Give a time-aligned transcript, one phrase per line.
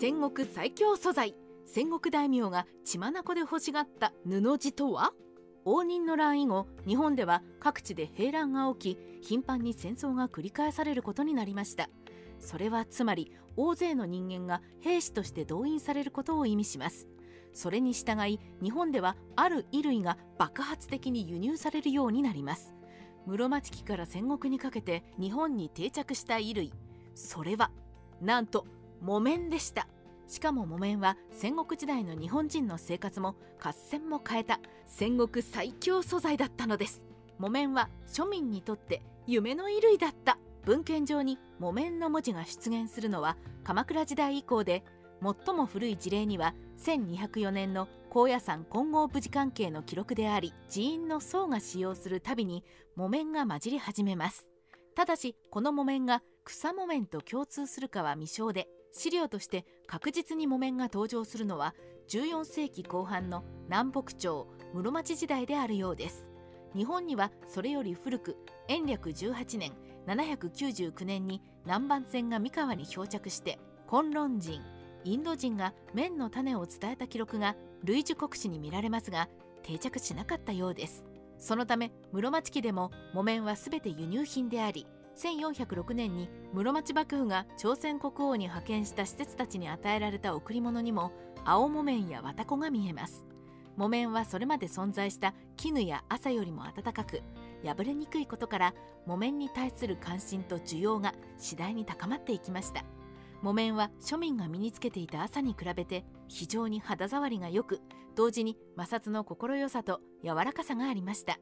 [0.00, 1.34] 戦国最強素材。
[1.66, 5.10] 戦国大名が血眼で欲しがった布地とは？
[5.66, 11.90] 応仁の乱以後日本では各地で平乱が起き頻繁に戦争が繰り返されることになりました。
[12.38, 17.06] それはつまり大勢の人間が兵士として動員されることを意味します。
[17.52, 22.72] それに従い日本ではある衣類が爆発的に輸入されるようになります。
[23.26, 26.72] 室町期から戦国にかけて日本に定着した衣類。
[27.14, 27.70] それは
[28.22, 28.64] なんと
[29.00, 29.88] 木綿でした。
[30.26, 34.60] しかも木綿は戦国時代の日本人の生活も合戦も変えた。
[34.86, 37.02] 戦国最強素材だったのです。
[37.38, 40.38] 木綿は庶民にとって夢の衣類だった。
[40.64, 44.84] 文献上に木綿の文字が出現するのは鎌倉時代以降で
[45.22, 46.54] 最も古い事例には
[46.84, 52.64] 1204年の高野山金剛武士関係の記録であり寺院の僧が使用するたびに
[52.96, 54.46] 木綿が混じり始めます。
[54.94, 61.74] ただしこの木綿が草木綿と共通するかは未証で資料として確実に木綿が登場するのは
[62.08, 66.30] 14世紀後半の南北朝室町時代であるようです。
[66.74, 68.36] 日本にはそれより古く
[68.68, 69.72] 延暦18年
[70.06, 74.62] 799年に南蛮船が三河に漂着して混論人
[75.04, 79.28] インド人が綿の種を伝えた記録が類似国史に見られますが
[79.62, 81.04] 定着しなかったようです。
[81.38, 84.86] そのため室町期でも木綿は全て輸入品であり
[85.20, 91.12] 1406年に室町幕府が朝鮮国王に派遣した施設たちに与えられた贈り物にも
[91.44, 93.26] 青木綿や綿子が見えます。
[93.76, 97.22] 木綿はそれまで存在した絹や麻よりも暖かく
[97.64, 98.74] 破れにくいことから
[99.06, 102.84] 木綿に対する関心と需要が次第に高まっていきました。
[103.42, 107.80] 木綿は庶民が身につけていた朝に比べて非常に肌触りが良く
[108.16, 111.38] 同時に摩擦の心よさと柔らかさがありました。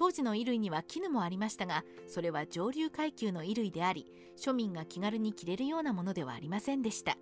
[0.00, 4.06] 当時の衣類には絹もありましたがそれは上流階級の衣類であり
[4.38, 7.18] 庶民が気軽に着れるようなものではありませんでした。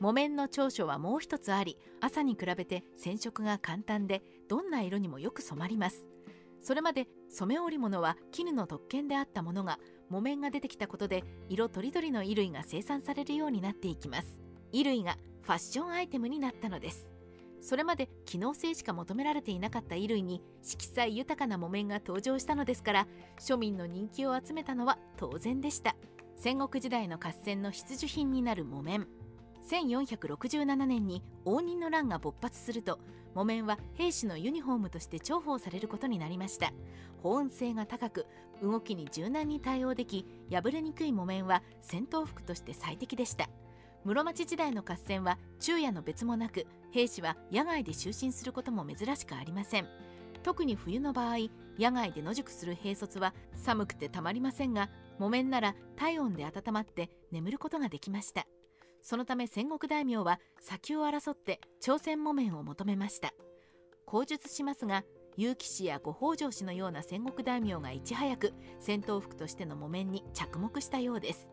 [0.00, 6.06] 木綿の長所はもう一つあり朝に比べて染色が簡単でどんな色にもよく染まります。
[6.62, 9.78] それまで染め織物は絹の特権であったものが
[10.08, 14.40] 木綿が出てきたことで色とりどりの衣類が生産されるようになっていきます。
[14.72, 17.11] 衣類がファッションアイテムになったのです。
[17.62, 23.06] それまで機能性しか求められていなかった衣類に色彩豊かな木綿が登場したのですから
[23.40, 25.94] 庶民の人気を集めたのは当然でした。
[26.36, 29.06] 戦国時代の合戦の必需品になる木綿。
[29.70, 32.98] 1467年に応仁の乱が勃発すると
[33.32, 36.72] 木綿は兵士のユニフォームとして重宝されることになりました。
[37.22, 38.26] 保温性が高く
[38.60, 43.48] 動きに柔軟に対応でき破れにくい木綿は戦闘服として最適でした。
[44.04, 49.86] 室町時代の合戦は昼夜の別もなく兵士は野外で就寝することも珍しくありません。
[50.42, 51.36] 特に冬の場合
[51.78, 58.44] 野外で野宿する兵卒は寒くてたまりませんが木綿なら体温で温まって眠ることができました。
[59.02, 63.32] そのため戦国大名は先を争って朝鮮木綿を求めました。
[64.04, 65.04] 口述しますが
[65.36, 71.48] 結城氏や五北条氏のような戦国大名がいち早く戦闘服としての木綿に着目したようです。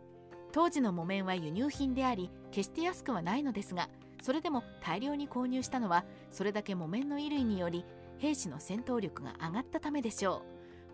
[0.52, 3.90] 当時の木綿は輸入品であり決して安くはないのですが
[4.22, 7.86] それでも大量に購入したのはそれだけ木綿の衣類により
[8.18, 10.44] 兵士の戦闘力が上がったためでしょ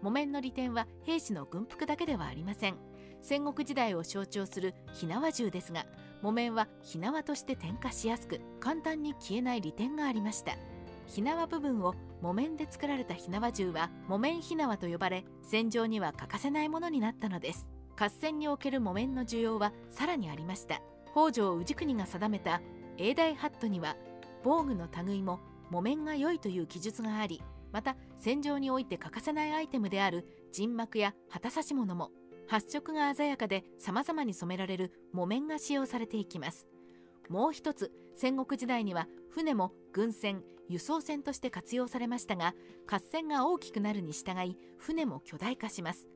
[0.01, 0.05] う。
[0.05, 2.75] 木綿の利点は兵士の軍服だけではありません。
[3.21, 5.87] 戦国時代を象徴する火縄銃ですが
[6.21, 10.53] 木綿は火縄として点火しやすく簡単に消えない利点がありました。
[11.07, 17.67] 火縄部分を木綿で作られた火縄銃は木綿火縄と呼ばれ戦場には欠かせないものになったのです。
[17.97, 20.81] 合戦における木綿の需要はさらにありました。
[21.11, 22.61] 北条氏国が定めた
[22.97, 23.95] 永代ハットには
[24.43, 25.39] 防具の類も
[25.69, 27.41] 木綿が良いという記述があり
[27.71, 32.11] また戦場において欠かせないアイテムである陣幕や旗差し物も
[32.47, 36.67] 発色が鮮やかで様々に染められる木綿が使用されていきます。
[37.29, 42.53] もう一つ戦国時代には船も軍船輸送船として活用されましたが
[42.87, 46.07] 合戦が大きくなるに従い船も巨大化します。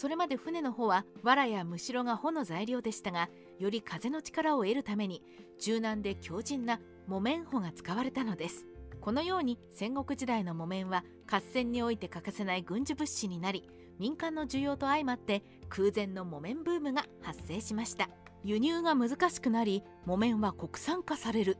[0.00, 5.22] それまで船の帆は藁やむしろが帆の材料でしたがより風の力を得るために
[5.60, 8.64] 柔軟で強靭な木綿帆が使われたのです。
[9.02, 13.68] このように戦国時代の木綿は合戦において欠かせない軍需物資になり
[13.98, 18.08] 民間の需要と相まって空前の木綿ブームが発生しました。
[18.42, 21.58] 輸入が難しくなり木綿は国産化される。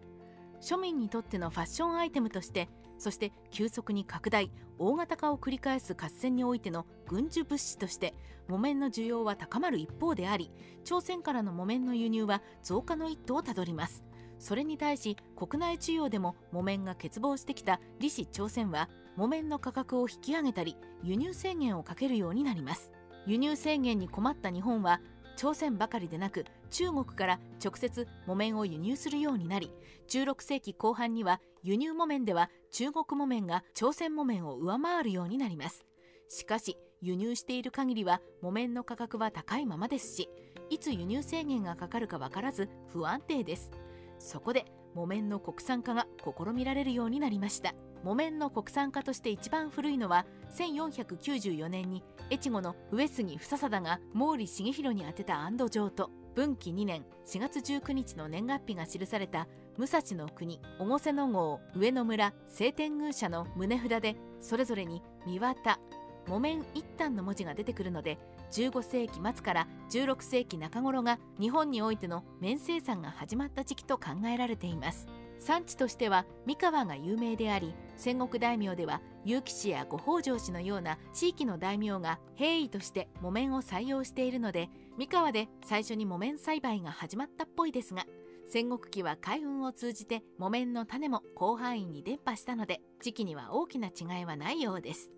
[0.63, 2.71] 庶民にとってのファッションアイテムとして
[3.01, 8.15] そして急速に拡大大型化を繰り返す合戦においての軍需物資として
[8.47, 10.51] 木綿の需要は高まる一方であり
[10.85, 14.05] 朝鮮からの木綿の輸入は増加の一途をたどります。
[14.39, 22.93] それに対し国内需要でも木綿が欠乏してきた李氏朝鮮は木綿の価格を引き上げたり輸入制限をかけるようになります。
[23.27, 25.01] 輸入制限に困った日本は
[25.37, 29.73] 朝鮮ばかりでなく中国から直接木綿を輸入するようになり
[30.09, 35.85] 16世紀後半には輸入木綿では中国木綿が朝鮮木綿を上回るようになります。
[36.29, 40.29] しかし輸入している限りは木綿の価格は高いままですし
[40.69, 43.71] いつ輸入制限がかかるか分からず不安定です。
[44.19, 47.75] そこで木綿の国産化が試みられるようになりました。
[48.05, 50.25] 木綿の国産化として一番古いのは
[50.57, 65.79] 1494年に越後の上杉房貞が毛利重弘に宛てた安堵状と文紀2年4月19日の年月日が記された武蔵の国越瀬の郷上野村晴天宮社の棟札でそれぞれに「三綿」
[66.27, 68.19] 「木綿一反」の文字が出てくるので
[68.53, 75.09] 15世紀末から16世紀中頃が日本においての綿生産が始まった時期と考えられています。
[75.41, 88.05] 産地としては三河が有名であり戦国大名では結城氏や五北条氏のような地域の大名が兵医として木綿を採用しているので三河で最初に木綿栽培が始まったっぽいですが
[88.53, 95.13] 戦国期は海運を通じて木綿の種も広範囲に伝播したので時期には大きな違いはないようです。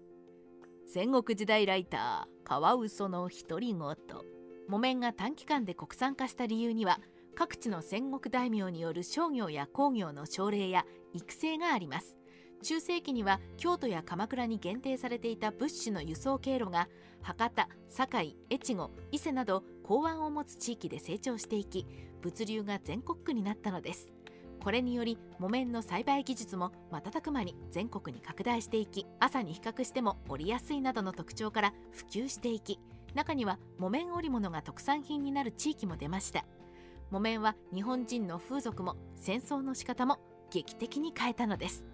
[0.87, 3.97] 戦国時代ライターカワウソの独り言。
[4.69, 7.01] 木綿が短期間で国産化した理由には
[7.35, 10.85] 各地の戦国大名による商業や工業の奨励や
[11.15, 12.19] 育成があります。
[12.63, 16.89] 中世紀には京都や鎌倉に限定されていた物資の輸送経路が
[17.21, 21.87] 博多堺越後伊勢など港湾を持つ地域で成長していき
[22.23, 24.13] 物流が全国区になったのです。
[24.63, 32.79] これにより木綿の栽培技術も瞬く間に全国に拡大していき朝に比較しても織りやすいなどの特徴から普及していき
[33.13, 36.45] 中には木綿織物が特産品になる地域も出ました。
[37.11, 40.21] 木綿は日本人の風俗も戦争の仕方も
[40.51, 41.85] 劇的に変えたのです。